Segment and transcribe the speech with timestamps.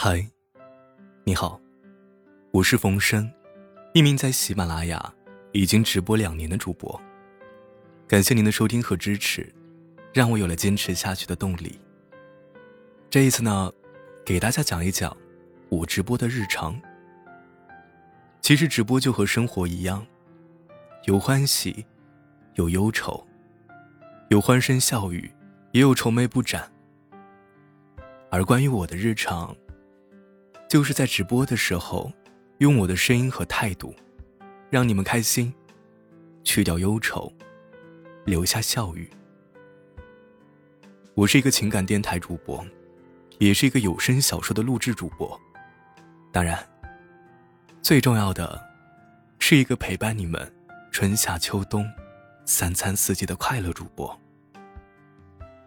[0.00, 0.24] 嗨，
[1.24, 1.60] 你好，
[2.52, 3.28] 我是冯生，
[3.94, 5.12] 一名在喜马拉雅
[5.50, 7.00] 已经直播两年的主播。
[8.06, 9.52] 感谢您的收听和支持，
[10.14, 11.80] 让我有了坚持下去的动力。
[13.10, 13.72] 这一次呢，
[14.24, 15.16] 给大家讲一讲
[15.68, 16.80] 我直播的日常。
[18.40, 20.06] 其实直播就和生活一样，
[21.06, 21.84] 有欢喜，
[22.54, 23.26] 有忧愁，
[24.28, 25.28] 有欢声笑语，
[25.72, 26.70] 也有愁眉不展。
[28.30, 29.56] 而关于我的日常，
[30.68, 32.12] 就是在直播的时候，
[32.58, 33.94] 用我的声音和态度，
[34.68, 35.52] 让你们开心，
[36.44, 37.32] 去掉忧愁，
[38.26, 39.08] 留下笑语。
[41.14, 42.62] 我是一个情感电台主播，
[43.38, 45.40] 也是一个有声小说的录制主播。
[46.30, 46.62] 当然，
[47.80, 48.62] 最重要的，
[49.38, 50.52] 是一个陪伴你们
[50.92, 51.90] 春夏秋冬
[52.44, 54.20] 三餐四季的快乐主播。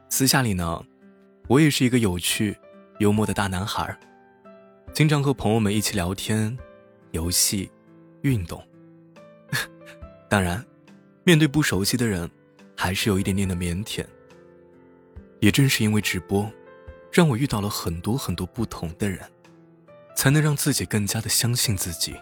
[0.10, 0.86] 私下里呢，
[1.48, 2.56] 我也是一个有趣、
[3.00, 3.98] 幽默的大男孩。
[4.94, 6.56] 经常和朋友们一起聊天、
[7.12, 7.72] 游戏、
[8.24, 8.62] 运动。
[10.30, 10.64] 当然，
[11.24, 12.30] 面对不熟悉的人，
[12.76, 14.06] 还是有一点点的腼腆。
[15.40, 16.52] 也正是因为直播，
[17.12, 19.20] 让我遇到了很多很多不同的人，
[20.14, 22.16] 才能让自己更加的相信自己，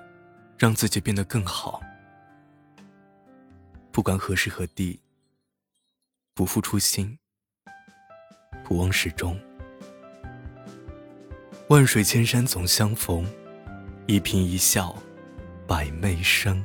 [0.57, 1.81] 让自己变得更好。
[3.91, 5.01] 不管何时何地，
[6.35, 7.17] 不负初心，
[8.63, 9.37] 不忘始终。
[11.69, 13.23] 万水千山总相逢，
[14.07, 14.95] 一颦一笑，
[15.67, 16.59] 百媚生。